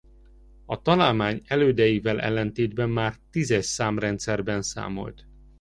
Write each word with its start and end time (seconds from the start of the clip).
A 0.65 0.81
találmány 0.81 1.41
elődeivel 1.45 2.21
ellentétben 2.21 2.89
már 2.89 3.15
tízes 3.31 3.65
számrendszerben 3.65 4.61
számolt. 4.61 5.27